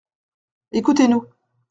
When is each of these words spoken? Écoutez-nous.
Écoutez-nous. 0.71 1.27